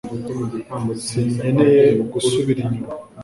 [1.05, 2.89] sinkeneye gusubira inyuma